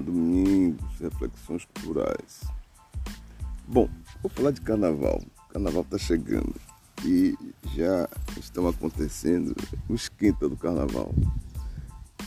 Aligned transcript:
Domingos, 0.00 0.98
reflexões 0.98 1.64
culturais. 1.66 2.42
Bom, 3.66 3.88
vou 4.22 4.30
falar 4.30 4.50
de 4.50 4.60
carnaval. 4.60 5.20
O 5.48 5.52
carnaval 5.52 5.82
está 5.82 5.98
chegando 5.98 6.54
e 7.04 7.36
já 7.74 8.08
estão 8.38 8.66
acontecendo 8.66 9.54
o 9.88 9.94
esquenta 9.94 10.48
do 10.48 10.56
carnaval. 10.56 11.14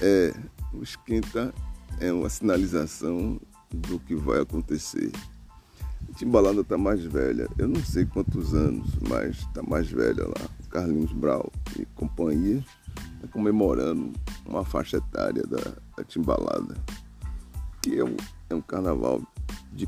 É, 0.01 0.33
o 0.73 0.83
esquenta 0.83 1.53
é 1.99 2.11
uma 2.11 2.29
sinalização 2.29 3.39
do 3.71 3.99
que 3.99 4.15
vai 4.15 4.41
acontecer. 4.41 5.11
A 6.09 6.13
Timbalada 6.15 6.61
está 6.61 6.77
mais 6.77 7.03
velha, 7.03 7.47
eu 7.57 7.67
não 7.67 7.83
sei 7.83 8.05
quantos 8.05 8.53
anos, 8.53 8.87
mas 9.09 9.37
está 9.37 9.63
mais 9.63 9.89
velha 9.89 10.25
lá. 10.25 10.49
Carlinhos 10.69 11.11
Brau 11.11 11.51
e 11.79 11.85
companhia 11.95 12.63
está 13.15 13.27
comemorando 13.31 14.13
uma 14.45 14.63
faixa 14.63 14.97
etária 14.97 15.43
da, 15.43 15.73
da 15.97 16.03
Timbalada 16.03 16.75
que 17.87 17.97
é 17.97 18.03
um, 18.03 18.17
é 18.49 18.55
um 18.55 18.61
carnaval 18.61 19.21
de 19.71 19.87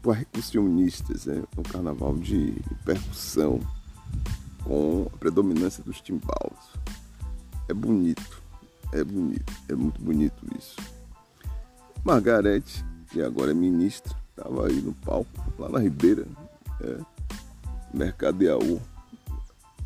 percussionistas, 0.00 1.26
é 1.26 1.42
um 1.58 1.62
carnaval 1.64 2.14
de 2.16 2.54
percussão 2.84 3.58
com 4.62 5.08
a 5.12 5.18
predominância 5.18 5.82
dos 5.82 6.00
timbalos. 6.00 6.70
É 7.68 7.74
bonito, 7.74 8.40
é 8.92 9.02
bonito, 9.02 9.52
é 9.68 9.74
muito 9.74 10.00
bonito 10.00 10.46
isso. 10.56 10.76
Margarete, 12.04 12.84
que 13.10 13.20
agora 13.20 13.50
é 13.50 13.54
ministra, 13.54 14.16
estava 14.30 14.68
aí 14.68 14.80
no 14.80 14.92
palco, 14.92 15.28
lá 15.58 15.68
na 15.68 15.80
Ribeira, 15.80 16.24
é, 16.80 16.98
Mercadeaú. 17.92 18.80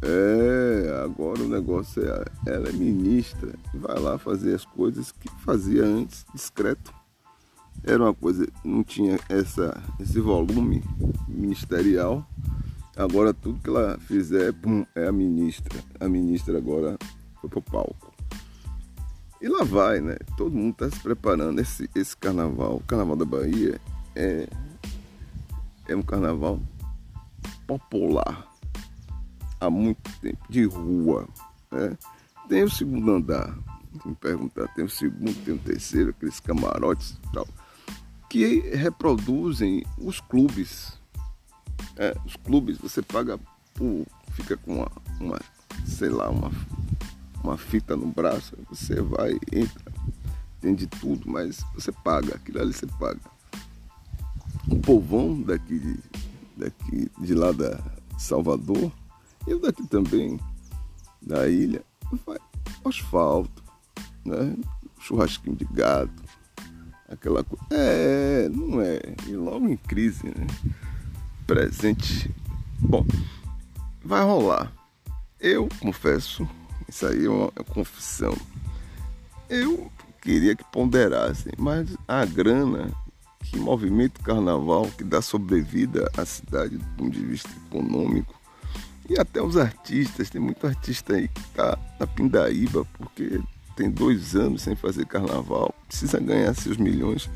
É, 0.02 1.02
agora 1.02 1.42
o 1.42 1.48
negócio 1.48 2.02
é, 2.02 2.25
ela 2.47 2.69
é 2.69 2.73
ministra, 2.73 3.55
vai 3.73 3.98
lá 3.98 4.19
fazer 4.19 4.55
as 4.55 4.64
coisas 4.67 5.11
que 5.11 5.30
fazia 5.41 5.84
antes, 5.84 6.27
discreto 6.34 6.92
era 7.87 8.03
uma 8.03 8.12
coisa, 8.12 8.47
não 8.65 8.83
tinha 8.83 9.17
essa, 9.29 9.81
esse 10.01 10.19
volume 10.19 10.83
ministerial. 11.29 12.27
Agora 12.97 13.33
tudo 13.33 13.61
que 13.61 13.70
ela 13.70 13.97
fizer 14.01 14.53
pum, 14.55 14.84
é 14.95 15.06
a 15.06 15.12
ministra. 15.12 15.79
A 16.01 16.09
ministra 16.09 16.59
agora 16.59 16.98
foi 17.41 17.48
pro 17.48 17.62
palco. 17.62 18.12
E 19.41 19.48
lá 19.48 19.62
vai, 19.62 20.01
né? 20.01 20.17
Todo 20.37 20.57
mundo 20.57 20.73
está 20.73 20.91
se 20.91 21.01
preparando. 21.01 21.61
Esse, 21.61 21.89
esse 21.95 22.17
carnaval, 22.17 22.77
o 22.77 22.83
carnaval 22.83 23.14
da 23.14 23.25
Bahia, 23.25 23.81
é, 24.17 24.48
é 25.87 25.95
um 25.95 26.03
carnaval 26.03 26.59
popular 27.69 28.51
há 29.61 29.70
muito 29.70 30.11
tempo, 30.20 30.45
de 30.48 30.64
rua. 30.64 31.29
Né? 31.70 31.97
Tem 32.48 32.64
o 32.64 32.70
segundo 32.70 33.12
andar, 33.12 33.57
me 34.05 34.14
perguntar, 34.17 34.67
tem 34.75 34.84
o 34.84 34.89
segundo, 34.89 35.34
tem 35.45 35.55
o 35.55 35.59
terceiro, 35.59 36.11
aqueles 36.11 36.41
camarotes 36.41 37.20
e 37.29 37.33
tal 37.33 37.47
que 38.37 38.77
reproduzem 38.77 39.83
os 39.98 40.20
clubes. 40.20 40.92
É, 41.97 42.15
os 42.25 42.37
clubes, 42.37 42.77
você 42.79 43.01
paga 43.01 43.39
por. 43.75 44.06
fica 44.33 44.56
com 44.56 44.77
uma, 44.77 44.92
uma, 45.20 45.41
sei 45.87 46.11
lá, 46.11 46.29
uma, 46.29 46.51
uma 47.42 47.57
fita 47.57 47.97
no 47.97 48.07
braço, 48.07 48.55
você 48.69 49.01
vai, 49.01 49.33
entra, 49.53 49.92
tem 50.61 50.75
de 50.75 50.87
tudo, 50.87 51.31
mas 51.31 51.64
você 51.75 51.91
paga, 51.91 52.34
aquilo 52.34 52.61
ali 52.61 52.73
você 52.73 52.87
paga. 52.87 53.20
O 54.70 54.77
povão 54.81 55.41
daqui 55.41 55.98
daqui 56.57 57.11
de 57.19 57.34
lá 57.34 57.53
da 57.53 57.79
Salvador, 58.19 58.91
e 59.46 59.55
daqui 59.58 59.86
também, 59.86 60.41
da 61.20 61.48
ilha, 61.48 61.85
vai 62.27 62.39
asfalto, 62.85 63.63
né? 64.25 64.57
churrasquinho 65.01 65.57
de 65.57 65.64
gato, 65.67 66.26
aquela 67.08 67.42
coisa. 67.44 67.64
É, 67.70 68.48
não 68.48 68.80
é. 68.80 69.00
E 69.27 69.33
logo 69.33 69.68
em 69.68 69.77
crise, 69.77 70.27
né? 70.27 70.46
Presente. 71.46 72.30
Bom, 72.78 73.06
vai 74.05 74.22
rolar. 74.22 74.72
Eu 75.40 75.68
confesso, 75.80 76.48
isso 76.89 77.06
aí 77.06 77.27
é 77.27 77.28
uma 77.28 77.50
confissão. 77.50 78.36
Eu 79.48 79.90
queria 80.20 80.56
que 80.56 80.64
ponderassem, 80.64 81.52
mas 81.56 81.96
a 82.08 82.24
grana 82.24 82.90
que 83.45 83.58
movimenta 83.58 84.20
o 84.20 84.24
carnaval, 84.24 84.90
que 84.98 85.05
dá 85.05 85.22
sobrevida 85.22 86.11
à 86.16 86.24
cidade 86.24 86.77
do 86.77 86.84
ponto 86.96 87.11
de 87.11 87.24
vista 87.24 87.50
econômico, 87.66 88.34
e 89.08 89.18
até 89.20 89.40
os 89.40 89.56
artistas, 89.56 90.28
tem 90.28 90.40
muito 90.40 90.66
artista 90.66 91.14
aí 91.14 91.28
que 91.28 91.42
tá 91.50 91.78
na 92.00 92.06
pindaíba, 92.08 92.84
porque 92.98 93.40
tem 93.77 93.91
dois 93.91 94.35
anos 94.35 94.63
sem 94.63 94.75
fazer 94.75 95.05
carnaval, 95.07 95.73
precisa 95.87 96.19
ganhar 96.19 96.55
seus 96.55 96.79
milhões. 96.79 97.31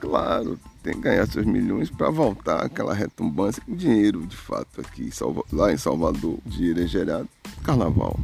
Claro, 0.00 0.58
tem 0.82 0.94
que 0.94 1.00
ganhar 1.00 1.26
seus 1.26 1.44
milhões 1.44 1.90
para 1.90 2.08
voltar 2.08 2.64
aquela 2.64 2.94
retumbância. 2.94 3.62
O 3.68 3.74
dinheiro, 3.74 4.24
de 4.26 4.36
fato, 4.36 4.80
aqui 4.80 5.10
lá 5.52 5.72
em 5.72 5.76
Salvador, 5.76 6.38
o 6.46 6.48
dinheiro 6.48 6.80
é 6.80 6.86
gerado 6.86 7.28
carnaval, 7.62 8.18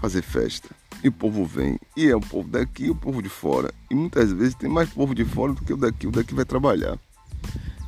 fazer 0.00 0.22
festa. 0.22 0.68
E 1.02 1.08
o 1.08 1.12
povo 1.12 1.44
vem. 1.44 1.78
E 1.96 2.06
é 2.06 2.14
o 2.14 2.20
povo 2.20 2.48
daqui 2.48 2.84
e 2.84 2.90
o 2.90 2.94
povo 2.94 3.20
de 3.20 3.28
fora. 3.28 3.72
E 3.90 3.94
muitas 3.94 4.32
vezes 4.32 4.54
tem 4.54 4.68
mais 4.68 4.88
povo 4.90 5.14
de 5.14 5.24
fora 5.24 5.52
do 5.52 5.62
que 5.62 5.72
o 5.72 5.76
daqui. 5.76 6.06
O 6.06 6.10
daqui 6.10 6.34
vai 6.34 6.44
trabalhar. 6.44 6.98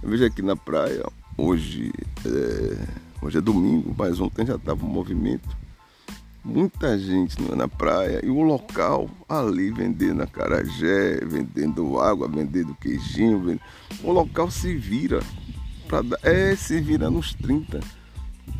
Eu 0.03 0.09
vejo 0.09 0.25
aqui 0.25 0.43
na 0.43 0.57
praia, 0.57 1.05
hoje 1.37 1.93
é, 2.25 2.87
hoje 3.23 3.39
é 3.39 3.41
domingo, 3.41 3.95
mas 3.97 4.21
ontem 4.21 4.47
já 4.47 4.57
estava 4.57 4.85
um 4.85 4.89
movimento 4.89 5.49
muita 6.45 6.99
gente 6.99 7.41
na 7.55 7.69
praia 7.69 8.25
e 8.25 8.31
o 8.31 8.43
local 8.43 9.09
ali 9.29 9.71
vendendo 9.71 10.23
acarajé, 10.23 11.21
vendendo 11.25 12.01
água, 12.01 12.29
vendendo 12.29 12.75
queijinho, 12.77 13.41
vendendo... 13.41 13.61
o 14.03 14.13
local 14.13 14.51
se 14.51 14.75
vira 14.77 15.21
para 15.87 16.03
dar, 16.03 16.19
é, 16.23 16.55
se 16.57 16.81
vira 16.81 17.11
nos 17.11 17.35
30 17.35 17.81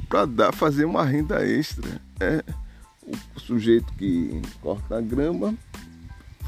para 0.09 0.27
dar 0.27 0.53
fazer 0.53 0.85
uma 0.85 1.05
renda 1.05 1.47
extra. 1.47 2.01
É 2.21 2.45
o 3.37 3.41
sujeito 3.41 3.93
que 3.95 4.43
corta 4.61 4.99
a 4.99 5.01
grama 5.01 5.55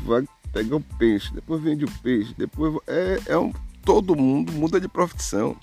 vai 0.04 0.24
pegar 0.52 0.76
o 0.76 0.80
peixe, 0.80 1.32
depois 1.32 1.62
vende 1.62 1.84
o 1.84 1.90
peixe, 2.02 2.34
depois 2.36 2.74
é, 2.86 3.20
é 3.26 3.38
um, 3.38 3.52
todo 3.84 4.16
mundo 4.16 4.52
muda 4.52 4.80
de 4.80 4.88
profissão. 4.88 5.56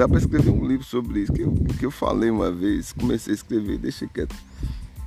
Dá 0.00 0.08
para 0.08 0.16
escrever 0.16 0.48
um 0.48 0.66
livro 0.66 0.82
sobre 0.82 1.20
isso, 1.20 1.30
que 1.30 1.42
eu, 1.42 1.52
que 1.78 1.84
eu 1.84 1.90
falei 1.90 2.30
uma 2.30 2.50
vez, 2.50 2.90
comecei 2.90 3.34
a 3.34 3.36
escrever, 3.36 3.76
deixei 3.76 4.08
quieto. 4.08 4.34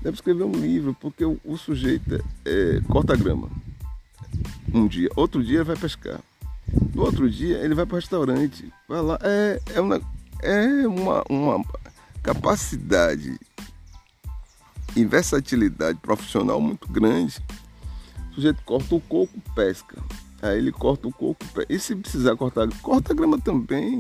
Deve 0.04 0.14
escrever 0.14 0.44
um 0.44 0.52
livro, 0.52 0.96
porque 1.02 1.26
o, 1.26 1.40
o 1.44 1.58
sujeito 1.58 2.24
é, 2.46 2.80
corta 2.88 3.16
grama. 3.16 3.50
Um 4.72 4.86
dia, 4.86 5.10
outro 5.16 5.44
dia 5.44 5.64
vai 5.64 5.76
pescar. 5.76 6.20
No 6.94 7.02
outro 7.02 7.28
dia 7.28 7.58
ele 7.58 7.74
vai 7.74 7.88
para 7.88 7.96
o 7.96 8.00
restaurante. 8.00 8.72
Vai 8.88 9.02
lá. 9.02 9.18
É, 9.24 9.60
é, 9.74 9.82
uma, 9.82 10.00
é 10.44 10.88
uma, 10.88 11.24
uma 11.28 11.66
capacidade 12.22 13.36
e 14.96 15.04
versatilidade 15.06 15.98
profissional 16.04 16.62
muito 16.62 16.88
grande. 16.88 17.44
O 18.30 18.36
sujeito 18.36 18.62
corta 18.64 18.94
o 18.94 19.02
coco, 19.02 19.42
pesca. 19.56 19.98
Aí 20.40 20.60
ele 20.60 20.72
corta 20.72 21.08
o 21.08 21.12
coco, 21.12 21.44
pesca. 21.48 21.74
E 21.74 21.80
se 21.80 21.96
precisar 21.96 22.36
cortar, 22.36 22.68
corta 22.84 23.12
a 23.12 23.16
grama 23.16 23.42
também 23.42 24.00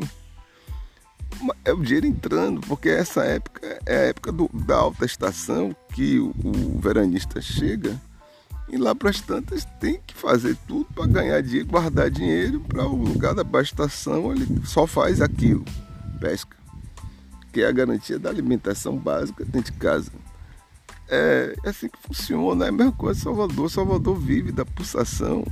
é 1.65 1.71
o 1.71 1.81
dinheiro 1.81 2.05
entrando, 2.05 2.61
porque 2.61 2.89
essa 2.89 3.23
época 3.23 3.79
é 3.85 3.95
a 3.95 4.01
época 4.07 4.31
do, 4.31 4.49
da 4.53 4.75
alta 4.75 5.05
estação 5.05 5.75
que 5.93 6.19
o, 6.19 6.33
o 6.43 6.79
veranista 6.79 7.41
chega 7.41 7.99
e 8.69 8.77
lá 8.77 8.93
para 8.93 9.09
as 9.09 9.21
tantas 9.21 9.65
tem 9.79 9.99
que 10.05 10.13
fazer 10.13 10.57
tudo 10.67 10.85
para 10.93 11.05
ganhar 11.05 11.41
dinheiro, 11.41 11.67
guardar 11.67 12.09
dinheiro 12.09 12.59
para 12.59 12.85
o 12.85 12.95
lugar 12.95 13.33
da 13.33 13.43
baixa 13.43 13.71
estação, 13.71 14.31
ele 14.31 14.47
só 14.65 14.87
faz 14.87 15.21
aquilo, 15.21 15.63
pesca, 16.19 16.55
que 17.51 17.61
é 17.61 17.67
a 17.67 17.71
garantia 17.71 18.17
da 18.17 18.29
alimentação 18.29 18.97
básica 18.97 19.45
dentro 19.45 19.71
de 19.71 19.77
casa. 19.77 20.11
É, 21.07 21.55
é 21.63 21.69
assim 21.69 21.87
que 21.87 21.99
funciona, 21.99 22.65
é 22.65 22.69
a 22.69 22.71
mesma 22.71 22.93
coisa 22.93 23.19
Salvador. 23.19 23.69
Salvador 23.69 24.17
vive 24.17 24.51
da 24.51 24.65
pulsação 24.65 25.45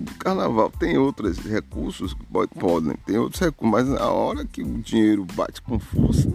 do 0.00 0.14
carnaval. 0.14 0.70
Tem 0.70 0.98
outros 0.98 1.38
recursos 1.38 2.14
que 2.14 2.24
podem, 2.58 2.96
tem 3.06 3.18
outros 3.18 3.40
recursos, 3.40 3.70
mas 3.70 3.88
na 3.88 4.08
hora 4.08 4.44
que 4.44 4.62
o 4.62 4.78
dinheiro 4.78 5.24
bate 5.34 5.60
com 5.62 5.78
força, 5.78 6.30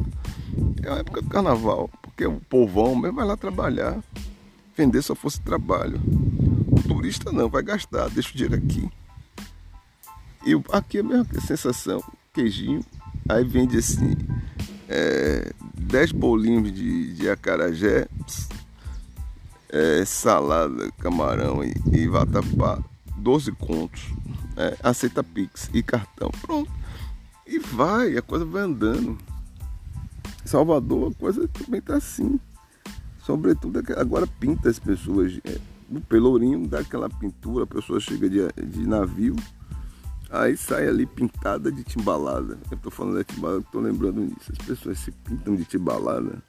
é 0.83 0.89
a 0.89 0.95
época 0.95 1.21
do 1.21 1.29
carnaval, 1.29 1.89
porque 2.01 2.25
o 2.25 2.39
povão 2.49 2.95
mesmo 2.95 3.17
vai 3.17 3.25
lá 3.25 3.35
trabalhar, 3.35 4.01
vender 4.75 5.01
força 5.01 5.37
de 5.37 5.43
trabalho. 5.43 5.99
O 6.71 6.81
turista 6.87 7.31
não, 7.31 7.49
vai 7.49 7.63
gastar, 7.63 8.09
deixa 8.09 8.29
o 8.29 8.33
dinheiro 8.33 8.55
aqui. 8.55 8.89
E 10.45 10.53
aqui 10.71 10.97
é 10.97 11.01
a 11.01 11.03
mesma 11.03 11.25
sensação, 11.41 12.03
queijinho, 12.33 12.81
aí 13.27 13.43
vende 13.43 13.77
assim, 13.77 14.15
é, 14.87 15.51
10 15.73 16.11
bolinhos 16.11 16.71
de, 16.71 17.15
de 17.15 17.29
acarajé, 17.29 18.07
é, 19.69 20.05
salada, 20.05 20.91
camarão 20.99 21.63
e, 21.63 21.73
e 21.91 22.07
vatapá 22.07 22.79
12 23.25 23.53
contos, 23.53 24.03
é, 24.55 24.77
aceita 24.83 25.23
Pix 25.23 25.67
e 25.73 25.81
cartão. 25.81 26.29
Pronto. 26.43 26.71
E 27.47 27.57
vai, 27.57 28.15
a 28.15 28.21
coisa 28.21 28.45
vai 28.45 28.61
andando. 28.61 29.17
Salvador, 30.45 31.11
a 31.11 31.19
coisa 31.19 31.47
também 31.47 31.81
tá 31.81 31.95
assim. 31.95 32.39
Sobretudo 33.17 33.81
agora 33.97 34.27
pinta 34.27 34.69
as 34.69 34.77
pessoas 34.77 35.39
é, 35.43 35.57
do 35.89 35.99
Pelourinho, 36.01 36.67
dá 36.67 36.81
aquela 36.81 37.09
pintura, 37.09 37.63
a 37.63 37.67
pessoa 37.67 37.99
chega 37.99 38.29
de, 38.29 38.47
de 38.63 38.87
navio, 38.87 39.35
aí 40.29 40.55
sai 40.55 40.87
ali 40.87 41.07
pintada 41.07 41.71
de 41.71 41.83
timbalada. 41.83 42.59
Eu 42.69 42.77
tô 42.77 42.91
falando 42.91 43.17
de 43.17 43.23
timbalada, 43.23 43.65
tô 43.71 43.79
lembrando 43.79 44.27
disso. 44.27 44.51
As 44.51 44.67
pessoas 44.67 44.99
se 44.99 45.11
pintam 45.11 45.55
de 45.55 45.65
timbalada, 45.65 46.43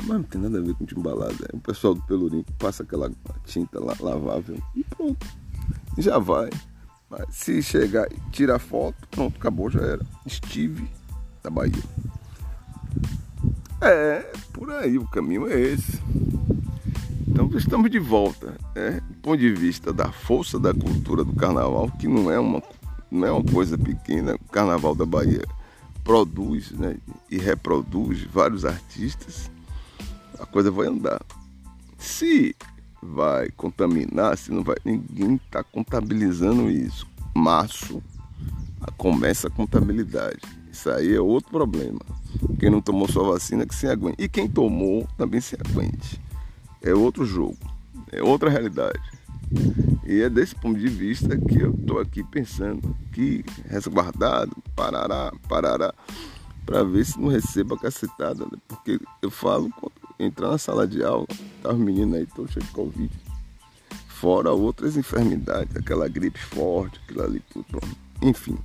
mas 0.00 0.08
não 0.08 0.22
tem 0.22 0.38
nada 0.38 0.58
a 0.58 0.60
ver 0.60 0.74
com 0.74 0.84
timbalada. 0.84 1.48
É 1.50 1.56
o 1.56 1.60
pessoal 1.60 1.94
do 1.94 2.02
Pelourinho 2.02 2.44
que 2.44 2.52
passa 2.52 2.82
aquela 2.82 3.10
tinta 3.46 3.80
lavável 3.80 4.62
e 4.76 4.84
pronto, 4.84 5.26
já 5.98 6.18
vai. 6.18 6.50
Mas 7.08 7.26
se 7.30 7.62
chegar 7.62 8.06
e 8.10 8.30
tirar 8.30 8.58
foto, 8.58 9.06
pronto, 9.10 9.36
acabou, 9.36 9.70
já 9.70 9.80
era. 9.80 10.00
Estive 10.26 10.88
da 11.42 11.50
Bahia. 11.50 11.82
É, 13.80 14.32
por 14.52 14.70
aí, 14.72 14.98
o 14.98 15.06
caminho 15.06 15.46
é 15.46 15.60
esse. 15.60 16.00
Então 17.28 17.50
estamos 17.54 17.90
de 17.90 17.98
volta, 17.98 18.56
né? 18.74 19.00
do 19.08 19.14
ponto 19.16 19.36
de 19.38 19.52
vista 19.52 19.92
da 19.92 20.10
força 20.10 20.58
da 20.58 20.72
cultura 20.72 21.24
do 21.24 21.34
carnaval, 21.34 21.90
que 21.98 22.06
não 22.06 22.30
é 22.30 22.38
uma, 22.38 22.62
não 23.10 23.26
é 23.26 23.32
uma 23.32 23.44
coisa 23.44 23.76
pequena, 23.76 24.36
o 24.36 24.52
carnaval 24.52 24.94
da 24.94 25.04
Bahia 25.04 25.42
produz 26.04 26.70
né? 26.70 26.96
e 27.30 27.36
reproduz 27.36 28.22
vários 28.22 28.64
artistas, 28.64 29.50
a 30.38 30.46
coisa 30.46 30.70
vai 30.70 30.86
andar. 30.86 31.20
Se 31.98 32.54
vai 33.12 33.50
contaminar, 33.50 34.36
se 34.38 34.50
não 34.50 34.62
vai, 34.62 34.76
ninguém 34.84 35.34
está 35.34 35.62
contabilizando 35.62 36.70
isso. 36.70 37.06
Março 37.34 38.02
começa 38.96 39.48
a 39.48 39.50
contabilidade. 39.50 40.40
Isso 40.72 40.90
aí 40.90 41.14
é 41.14 41.20
outro 41.20 41.50
problema. 41.50 42.00
Quem 42.58 42.70
não 42.70 42.80
tomou 42.80 43.08
sua 43.08 43.24
vacina 43.24 43.66
que 43.66 43.74
se 43.74 43.86
aguente. 43.86 44.16
E 44.18 44.28
quem 44.28 44.48
tomou 44.48 45.06
também 45.16 45.40
se 45.40 45.56
aguente 45.56 46.20
é 46.82 46.94
outro 46.94 47.24
jogo, 47.24 47.58
é 48.12 48.22
outra 48.22 48.50
realidade. 48.50 49.00
E 50.06 50.20
é 50.20 50.28
desse 50.28 50.54
ponto 50.54 50.78
de 50.78 50.88
vista 50.88 51.36
que 51.36 51.60
eu 51.60 51.70
estou 51.70 52.00
aqui 52.00 52.22
pensando 52.24 52.94
que 53.12 53.44
resguardado, 53.68 54.56
parará, 54.74 55.32
parará, 55.48 55.94
para 56.66 56.82
ver 56.82 57.04
se 57.04 57.18
não 57.20 57.28
receba 57.28 57.78
cacetada. 57.78 58.44
Né? 58.44 58.58
Porque 58.66 58.98
eu 59.22 59.30
falo, 59.30 59.70
quando 59.70 59.93
entrar 60.18 60.50
na 60.50 60.58
sala 60.58 60.86
de 60.86 61.02
aula, 61.02 61.26
tá 61.62 61.72
os 61.72 61.78
meninos 61.78 62.14
aí 62.14 62.26
todos 62.26 62.52
cheios 62.52 62.68
de 62.68 62.74
Covid. 62.74 63.10
Fora 64.08 64.52
outras 64.52 64.96
enfermidades, 64.96 65.76
aquela 65.76 66.08
gripe 66.08 66.38
forte, 66.38 67.00
aquilo 67.04 67.22
ali 67.22 67.42
tudo. 67.52 67.80
Enfim, 68.22 68.56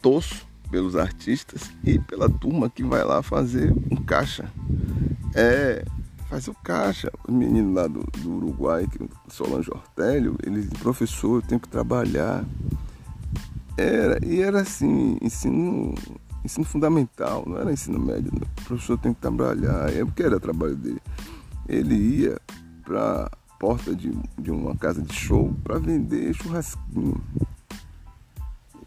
torço 0.00 0.46
pelos 0.70 0.96
artistas 0.96 1.70
e 1.84 1.98
pela 1.98 2.28
turma 2.28 2.68
que 2.68 2.82
vai 2.82 3.04
lá 3.04 3.22
fazer 3.22 3.72
um 3.90 3.96
caixa. 3.96 4.50
É 5.34 5.84
faz 6.32 6.48
o 6.48 6.54
caixa. 6.54 7.12
O 7.28 7.32
menino 7.32 7.74
lá 7.74 7.86
do, 7.86 8.02
do 8.18 8.36
Uruguai, 8.36 8.88
que 8.90 8.98
Solange 9.28 9.70
Ortélio, 9.70 10.34
ele 10.42 10.62
disse, 10.62 10.74
professor, 10.76 11.36
eu 11.36 11.42
tenho 11.42 11.60
que 11.60 11.68
trabalhar. 11.68 12.42
Era, 13.76 14.18
e 14.24 14.40
era 14.40 14.62
assim, 14.62 15.18
ensino, 15.20 15.94
ensino 16.44 16.64
fundamental, 16.64 17.44
não 17.46 17.58
era 17.58 17.72
ensino 17.72 17.98
médio. 17.98 18.30
Não. 18.32 18.42
O 18.42 18.64
professor 18.66 18.98
tem 18.98 19.14
que 19.14 19.20
trabalhar, 19.20 19.92
é 19.92 20.04
porque 20.04 20.22
era 20.22 20.40
trabalho 20.40 20.76
dele. 20.76 21.00
Ele 21.68 21.94
ia 21.94 22.40
para 22.84 23.30
porta 23.58 23.94
de, 23.94 24.12
de 24.38 24.50
uma 24.50 24.76
casa 24.76 25.00
de 25.00 25.14
show 25.14 25.54
para 25.62 25.78
vender 25.78 26.34
churrasquinho. 26.34 27.22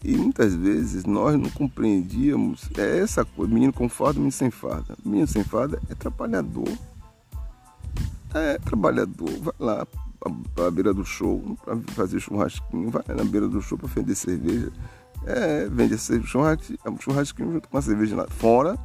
E 0.04 0.16
muitas 0.18 0.54
vezes 0.54 1.06
nós 1.06 1.40
não 1.40 1.50
compreendíamos 1.50 2.70
é 2.78 3.00
essa 3.00 3.26
coisa, 3.26 3.52
menino 3.52 3.74
com 3.74 3.90
farda, 3.90 4.16
menino 4.16 4.32
sem 4.32 4.52
farda. 4.52 4.96
Menino 5.04 5.28
sem 5.28 5.44
farda 5.44 5.82
é 5.90 5.96
trabalhador 5.96 6.68
é 8.40 8.58
trabalhador, 8.60 9.30
vai 9.40 9.54
lá 9.60 9.88
para 10.54 10.68
a 10.68 10.72
beira 10.72 10.94
do 10.94 11.06
show 11.06 11.58
para 11.64 11.78
fazer 11.94 12.20
churrasquinho, 12.20 12.90
vai 12.90 13.04
na 13.16 13.24
beira 13.24 13.48
do 13.48 13.62
show 13.62 13.78
para 13.78 13.88
vender 13.88 14.16
cerveja. 14.16 14.72
É, 15.26 15.68
vende 15.68 15.98
churrasquinho, 15.98 16.80
churrasquinho 17.00 17.54
junto 17.54 17.68
com 17.68 17.78
a 17.78 17.82
cerveja 17.82 18.16
lá 18.16 18.28
fora, 18.30 18.78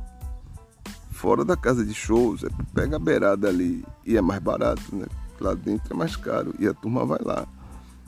fora 1.10 1.44
da 1.44 1.56
casa 1.56 1.84
de 1.84 1.92
shows, 1.92 2.44
é, 2.44 2.48
pega 2.74 2.96
a 2.96 2.98
beirada 2.98 3.48
ali 3.48 3.84
e 4.06 4.16
é 4.16 4.20
mais 4.20 4.40
barato, 4.40 4.82
né? 4.94 5.06
Lá 5.38 5.54
dentro 5.54 5.92
é 5.92 5.96
mais 5.96 6.16
caro 6.16 6.54
e 6.58 6.66
a 6.66 6.74
turma 6.74 7.04
vai 7.04 7.18
lá 7.22 7.46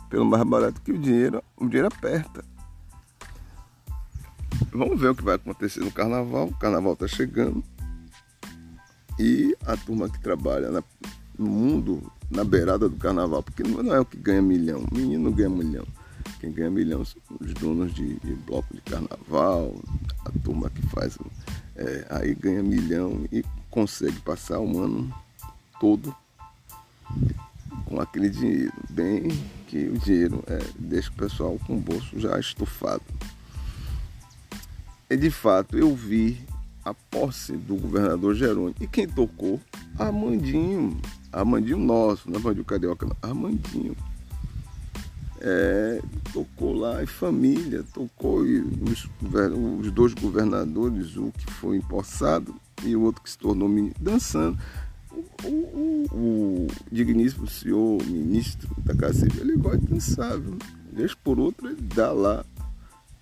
pelo 0.08 0.26
mais 0.26 0.44
barato 0.44 0.80
que 0.82 0.92
o 0.92 0.98
dinheiro, 0.98 1.42
o 1.56 1.66
dinheiro 1.66 1.88
aperta. 1.88 2.44
Vamos 4.70 5.00
ver 5.00 5.08
o 5.08 5.14
que 5.14 5.24
vai 5.24 5.36
acontecer 5.36 5.80
no 5.80 5.90
carnaval. 5.90 6.48
O 6.48 6.58
carnaval 6.58 6.92
está 6.92 7.08
chegando. 7.08 7.62
E 9.18 9.56
a 9.66 9.76
turma 9.76 10.08
que 10.08 10.20
trabalha 10.20 10.70
na, 10.70 10.82
no 11.38 11.46
mundo 11.46 12.12
na 12.30 12.44
beirada 12.44 12.88
do 12.88 12.96
carnaval, 12.96 13.42
porque 13.42 13.62
não 13.62 13.94
é 13.94 14.00
o 14.00 14.04
que 14.04 14.16
ganha 14.16 14.40
milhão, 14.40 14.84
o 14.90 14.94
menino 14.94 15.30
ganha 15.30 15.50
milhão. 15.50 15.86
Quem 16.40 16.52
ganha 16.52 16.70
milhão 16.70 17.04
são 17.04 17.20
os 17.40 17.54
donos 17.54 17.94
de, 17.94 18.14
de 18.20 18.34
bloco 18.34 18.74
de 18.74 18.80
carnaval, 18.82 19.74
a 20.24 20.30
turma 20.44 20.70
que 20.70 20.82
faz, 20.88 21.18
é, 21.76 22.06
aí 22.10 22.34
ganha 22.34 22.62
milhão 22.62 23.26
e 23.30 23.44
consegue 23.70 24.18
passar 24.20 24.58
um 24.60 24.82
ano 24.82 25.14
todo 25.80 26.14
com 27.86 28.00
aquele 28.00 28.28
dinheiro. 28.28 28.72
Bem 28.90 29.28
que 29.66 29.88
o 29.88 29.98
dinheiro 29.98 30.42
é, 30.46 30.58
deixa 30.78 31.10
o 31.10 31.14
pessoal 31.14 31.58
com 31.66 31.76
o 31.76 31.80
bolso 31.80 32.18
já 32.18 32.38
estufado. 32.38 33.02
E 35.08 35.16
de 35.16 35.30
fato 35.30 35.76
eu 35.76 35.94
vi 35.94 36.40
a 36.84 36.92
posse 36.94 37.52
do 37.52 37.76
governador 37.76 38.34
Jerônimo. 38.34 38.74
E 38.80 38.86
quem 38.86 39.06
tocou? 39.06 39.60
Armandinho. 39.98 41.00
Armandinho 41.32 41.78
nosso, 41.78 42.28
não 42.28 42.36
é 42.36 42.38
Armandinho 42.38 42.64
Carioca, 42.64 43.06
não. 43.06 43.16
Armandinho. 43.22 43.96
É, 45.44 46.00
tocou 46.32 46.72
lá 46.72 47.02
e 47.02 47.06
família, 47.06 47.84
tocou 47.92 48.46
e 48.46 48.60
os, 48.60 49.08
os, 49.80 49.90
dois 49.90 50.14
governadores, 50.14 51.16
o 51.16 51.32
que 51.32 51.52
foi 51.54 51.78
empossado 51.78 52.54
e 52.84 52.94
o 52.94 53.02
outro 53.02 53.20
que 53.22 53.30
se 53.30 53.38
tornou 53.38 53.68
ministro, 53.68 54.04
dançando. 54.04 54.56
O, 55.44 55.48
o, 55.48 56.06
o, 56.12 56.66
digníssimo 56.92 57.48
senhor 57.48 58.00
ministro 58.06 58.70
da 58.84 59.12
Civil, 59.12 59.42
ele 59.42 59.56
gosta 59.56 59.78
de 59.78 59.86
dançar, 59.86 60.38
viu? 60.38 60.56
Vez 60.92 61.12
por 61.12 61.40
outra 61.40 61.70
ele 61.70 61.82
dá 61.82 62.12
lá. 62.12 62.44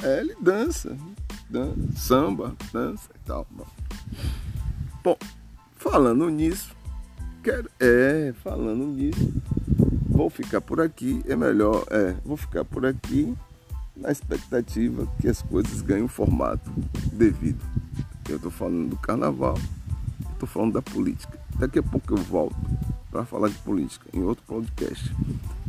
É, 0.03 0.21
ele 0.21 0.37
dança, 0.43 0.95
dança, 1.49 1.75
samba, 1.97 2.55
dança 2.71 3.09
e 3.15 3.27
tal. 3.27 3.47
Bom, 5.03 5.17
falando 5.75 6.29
nisso, 6.29 6.77
Quero, 7.43 7.71
é, 7.81 8.35
falando 8.45 8.85
nisso, 8.85 9.33
vou 10.21 10.29
ficar 10.29 10.61
por 10.61 10.81
aqui. 10.83 11.23
É 11.27 11.35
melhor, 11.35 11.87
é, 11.91 12.15
vou 12.25 12.37
ficar 12.37 12.63
por 12.63 12.85
aqui 12.85 13.35
na 13.97 14.13
expectativa 14.13 15.07
que 15.19 15.29
as 15.29 15.41
coisas 15.41 15.81
ganhem 15.81 16.05
o 16.05 16.09
formato 16.09 16.71
devido. 17.13 17.65
Eu 18.29 18.37
estou 18.37 18.51
falando 18.51 18.91
do 18.91 18.97
carnaval, 18.97 19.59
estou 20.33 20.47
falando 20.47 20.75
da 20.75 20.83
política. 20.83 21.39
Daqui 21.59 21.79
a 21.79 21.83
pouco 21.83 22.13
eu 22.13 22.19
volto 22.19 22.57
para 23.11 23.25
falar 23.25 23.49
de 23.49 23.59
política 23.59 24.07
em 24.13 24.23
outro 24.23 24.45
podcast. 24.47 25.11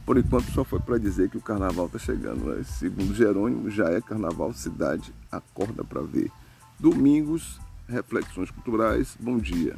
Por 0.06 0.18
enquanto 0.18 0.52
só 0.52 0.66
foi 0.66 0.80
para 0.80 0.98
dizer 0.98 1.30
que 1.30 1.38
o 1.38 1.42
carnaval 1.42 1.86
está 1.86 1.98
chegando. 1.98 2.44
Né? 2.54 2.64
Segundo 2.64 3.16
Jerônimo, 3.16 3.72
já 3.72 3.90
é 3.90 4.02
carnaval, 4.02 4.54
cidade, 4.54 5.14
acorda 5.32 5.84
para 5.84 6.02
ver. 6.02 6.30
Domingos, 6.78 7.60
reflexões 7.88 8.52
culturais. 8.52 9.16
Bom 9.20 9.38
dia. 9.38 9.78